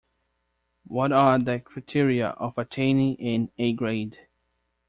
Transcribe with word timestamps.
What 0.87 1.11
are 1.11 1.37
the 1.37 1.59
criteria 1.59 2.29
of 2.29 2.57
attaining 2.57 3.21
an 3.21 3.51
A-grade? 3.59 4.17